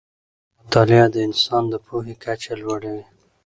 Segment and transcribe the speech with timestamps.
[0.59, 3.05] مطالعه د انسان د پوهې کچه لوړه وي